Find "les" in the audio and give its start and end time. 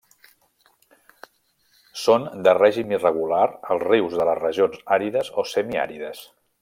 4.31-4.41